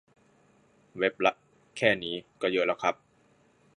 [0.97, 1.33] เว็บละ
[1.77, 2.95] แค่นี้ก็เยอะแล้วครับ